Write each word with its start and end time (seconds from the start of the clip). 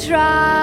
try. 0.00 0.59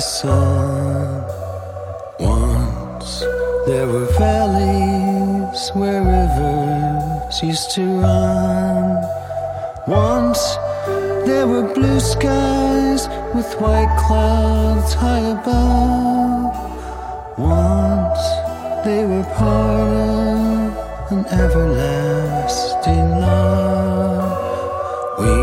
Sun. 0.00 1.22
Once 2.18 3.20
there 3.66 3.86
were 3.86 4.06
valleys 4.18 5.70
where 5.74 6.02
rivers 6.02 7.42
used 7.42 7.70
to 7.72 7.82
run. 8.00 9.02
Once 9.86 10.56
there 11.26 11.46
were 11.46 11.72
blue 11.74 12.00
skies 12.00 13.08
with 13.34 13.52
white 13.60 13.94
clouds 14.06 14.94
high 14.94 15.26
above. 15.38 16.56
Once 17.38 18.22
they 18.84 19.04
were 19.04 19.24
part 19.34 20.72
of 21.02 21.18
an 21.18 21.26
everlasting 21.26 23.10
love. 23.20 24.32
We 25.18 25.36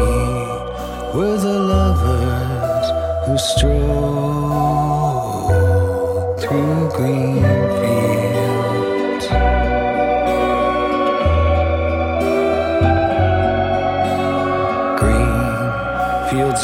were 1.17 1.37
the 1.37 1.59
lovers 1.75 2.87
who 3.27 3.37
strolled 3.37 4.37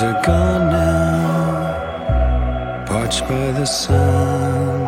are 0.03 0.21
gone 0.21 0.69
now, 0.69 1.75
parched 2.85 3.21
by 3.21 3.51
the 3.59 3.65
sun. 3.65 4.81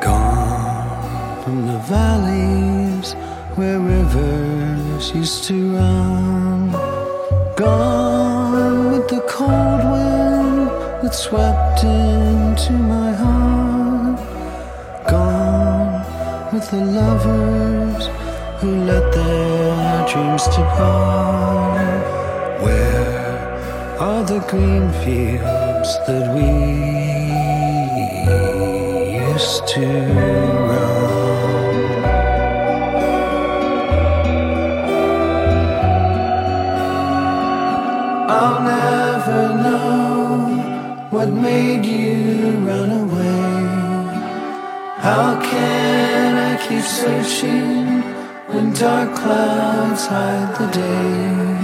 Gone 0.00 1.42
from 1.42 1.66
the 1.68 1.78
valleys 1.94 3.14
where 3.54 3.78
rivers 3.78 5.12
used 5.14 5.44
to 5.44 5.76
run. 5.76 6.72
Gone 7.56 8.90
with 8.92 9.06
the 9.08 9.20
cold 9.28 9.82
wind 9.92 10.70
that 11.02 11.14
swept 11.14 11.84
into 11.84 12.72
my 12.72 13.12
heart. 13.22 14.18
Gone 15.08 16.04
with 16.52 16.68
the 16.72 16.84
lovers 17.00 18.04
who 18.60 18.70
let 18.90 19.04
their 19.12 20.06
dreams 20.08 20.44
depart. 20.56 22.15
The 24.26 24.40
green 24.40 24.90
fields 25.04 25.90
that 26.08 26.34
we 26.34 26.48
used 29.30 29.68
to 29.68 29.86
roam. 30.66 32.02
I'll 38.28 38.60
never 38.62 39.42
know 39.62 41.08
what 41.10 41.28
made 41.28 41.84
you 41.86 42.50
run 42.66 42.90
away. 43.04 43.46
How 45.06 45.40
can 45.40 46.36
I 46.36 46.56
keep 46.66 46.82
searching 46.82 48.02
when 48.48 48.72
dark 48.72 49.14
clouds 49.14 50.06
hide 50.06 50.56
the 50.58 50.66
day? 50.72 51.55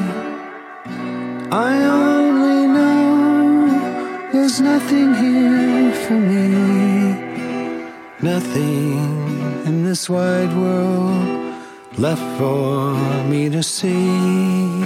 Nothing 8.22 9.66
in 9.66 9.82
this 9.82 10.08
wide 10.08 10.56
world 10.56 11.56
left 11.98 12.22
for 12.38 12.94
me 13.28 13.48
to 13.50 13.64
see. 13.64 14.80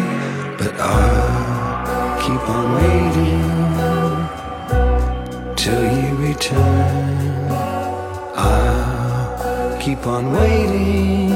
But 0.57 0.73
I'll 0.81 2.17
keep 2.25 2.49
on 2.49 2.67
waiting 2.81 3.53
till 5.55 5.85
you 5.85 6.17
return. 6.17 7.51
I'll 8.35 9.79
keep 9.83 10.07
on 10.07 10.33
waiting 10.33 11.33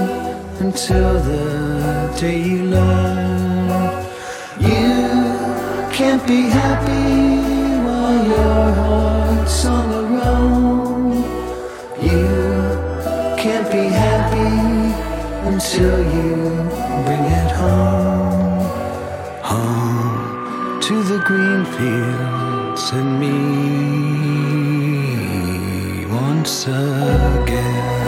until 0.59 1.21
the 1.21 2.17
day 2.19 2.41
you 2.41 2.63
learn. 2.65 3.69
You 4.59 4.89
can't 5.93 6.27
be 6.27 6.49
happy 6.49 7.37
while 7.85 8.25
your 8.25 8.73
heart's 8.81 9.67
on 9.67 9.80
can't 13.43 13.71
be 13.73 13.89
happy 13.89 14.53
until 15.49 15.99
you 16.15 16.35
bring 17.07 17.25
it 17.25 17.51
home. 17.53 18.61
Home 19.43 20.81
to 20.83 21.03
the 21.03 21.19
green 21.25 21.65
fields 21.65 22.93
and 22.93 23.19
me 23.19 23.31
once 26.05 26.67
again. 26.67 28.00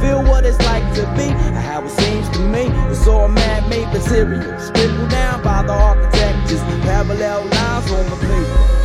feel 0.00 0.22
what 0.22 0.44
it's 0.44 0.58
like 0.64 0.82
to 0.94 1.02
be, 1.16 1.28
how 1.28 1.84
it 1.84 1.90
seems 1.90 2.28
to 2.30 2.40
me. 2.40 2.66
It's 2.90 3.06
all 3.06 3.28
man-made 3.28 3.88
material, 3.88 4.58
scribbled 4.60 5.10
down 5.10 5.42
by 5.42 5.62
the 5.62 5.72
architect, 5.72 6.48
just 6.48 6.64
parallel 6.82 7.44
lines 7.46 7.90
on 7.90 8.10
the 8.10 8.16
paper. 8.26 8.80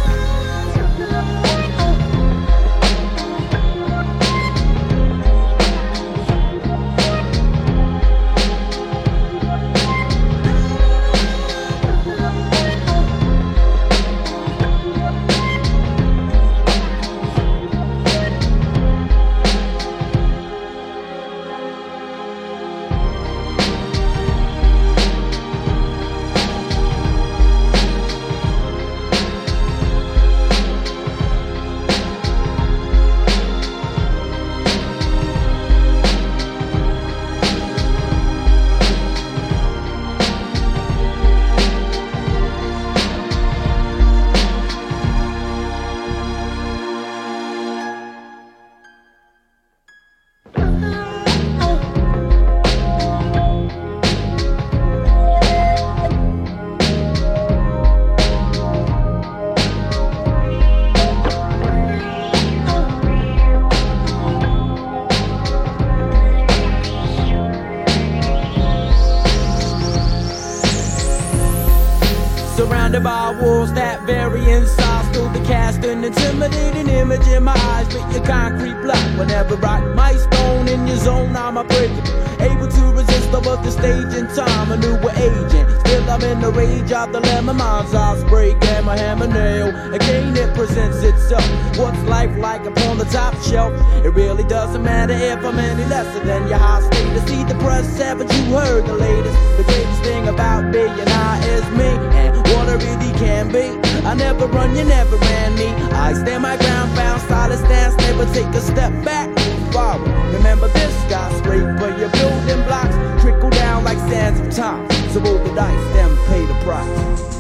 from 95.42 95.60
any 95.60 95.86
lesser 95.86 96.24
than 96.24 96.48
your 96.48 96.58
high 96.58 96.82
state. 96.82 97.14
To 97.14 97.28
see 97.28 97.44
the 97.44 97.56
press 97.56 97.86
said, 97.98 98.18
but 98.18 98.32
you 98.34 98.44
heard 98.56 98.86
the 98.86 98.94
latest. 98.94 99.38
The 99.58 99.64
greatest 99.64 100.04
thing 100.04 100.28
about 100.28 100.72
being 100.72 100.90
I 100.90 101.40
is 101.56 101.66
me, 101.72 101.90
and 102.20 102.36
what 102.54 102.70
I 102.70 102.76
really 102.76 103.12
can 103.18 103.52
be. 103.52 103.68
I 104.06 104.14
never 104.14 104.48
run, 104.48 104.76
you 104.76 104.84
never 104.84 105.18
ran 105.18 105.56
me. 105.56 105.68
I 105.94 106.14
stand 106.14 106.44
my 106.44 106.58
ground, 106.58 106.92
found 106.96 107.22
solid 107.24 107.60
stance, 107.60 107.96
never 107.98 108.26
take 108.34 108.54
a 108.54 108.62
step 108.62 108.92
back. 109.04 109.28
Forward. 109.72 110.08
Remember 110.34 110.68
this 110.70 110.94
skyscraper, 111.06 111.98
your 111.98 112.10
building 112.10 112.64
blocks 112.66 112.96
trickle 113.22 113.50
down 113.50 113.84
like 113.84 113.98
sands 114.10 114.40
of 114.40 114.54
time. 114.54 114.90
So 115.12 115.20
roll 115.22 115.40
the 115.40 115.54
dice, 115.56 115.94
then 115.94 116.16
pay 116.28 116.46
the 116.46 116.54
price. 116.64 117.35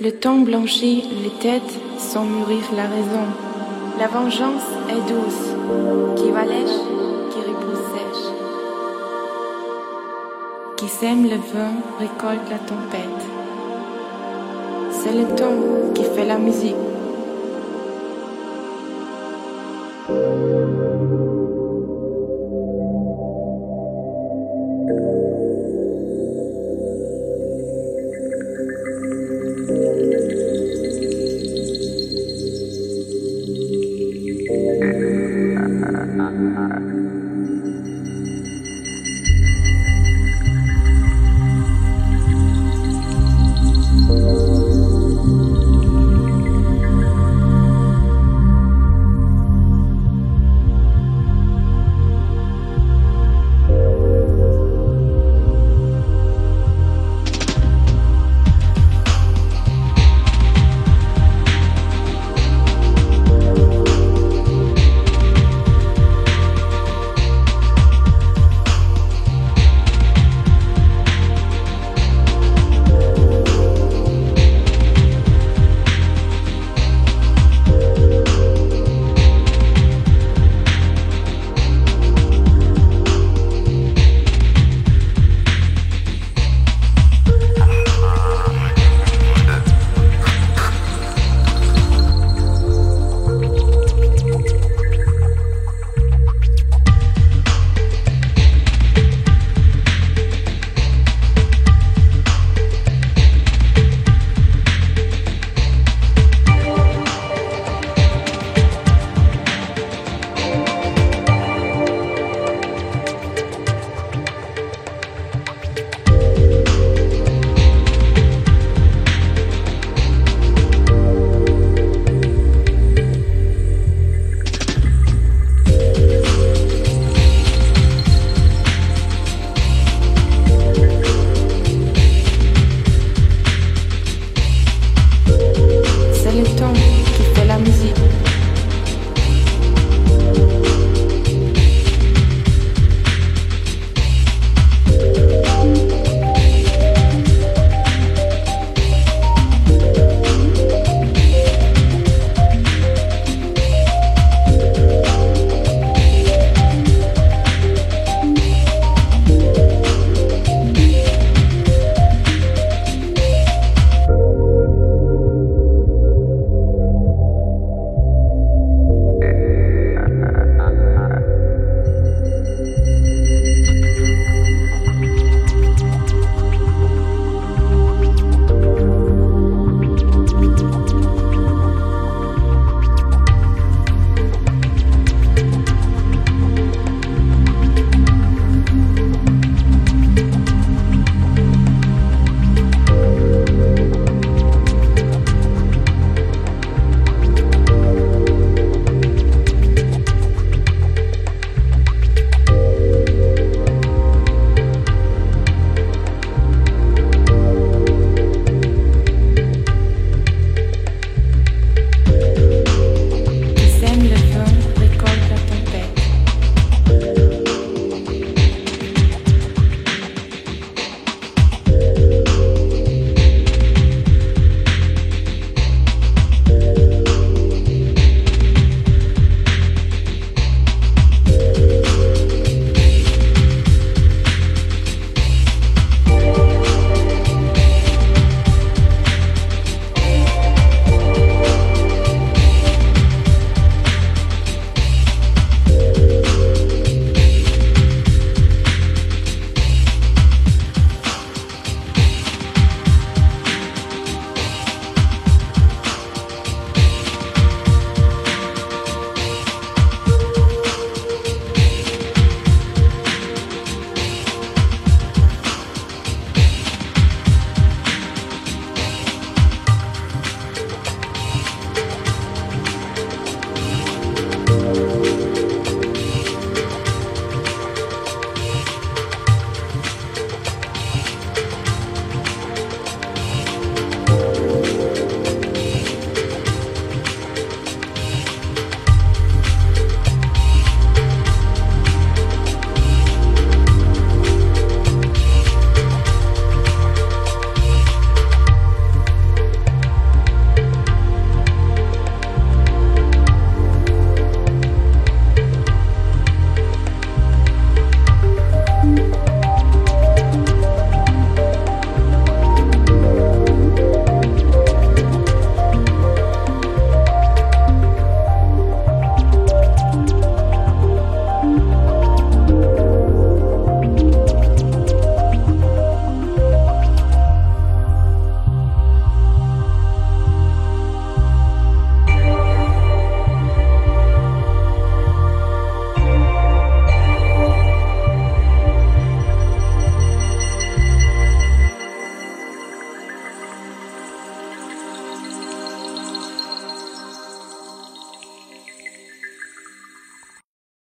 Le 0.00 0.10
temps 0.10 0.38
blanchit 0.38 1.04
les 1.22 1.30
têtes 1.30 1.62
sans 1.96 2.24
mûrir 2.24 2.64
la 2.74 2.82
raison. 2.82 3.26
La 4.00 4.08
vengeance 4.08 4.68
est 4.88 5.02
douce, 5.08 5.54
qui 6.16 6.30
va 6.32 6.44
lèche, 6.44 6.80
qui 7.30 7.38
repousse 7.38 7.86
sèche. 7.94 8.26
Qui 10.76 10.88
sème 10.88 11.22
le 11.22 11.36
vin 11.36 11.72
récolte 12.00 12.50
la 12.50 12.58
tempête. 12.58 13.24
C'est 14.90 15.12
le 15.12 15.36
temps 15.36 15.92
qui 15.94 16.02
fait 16.02 16.26
la 16.26 16.38
musique. 16.38 16.87